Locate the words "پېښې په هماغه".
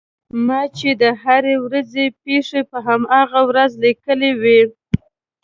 2.23-3.41